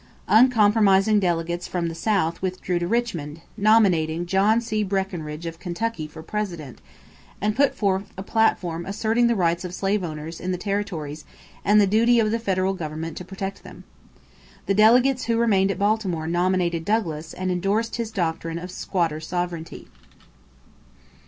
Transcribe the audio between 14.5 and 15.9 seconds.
The delegates who remained at